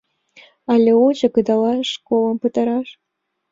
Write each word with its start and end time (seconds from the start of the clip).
Але 0.71 0.91
лучо 0.99 1.27
кыдалаш 1.35 1.87
школым 1.95 2.37
пытараш? 2.43 2.89